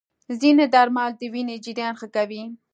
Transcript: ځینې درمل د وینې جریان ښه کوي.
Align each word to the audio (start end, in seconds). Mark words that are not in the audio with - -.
ځینې 0.41 0.65
درمل 0.73 1.11
د 1.19 1.21
وینې 1.33 1.55
جریان 1.65 1.93
ښه 1.99 2.07
کوي. 2.15 2.43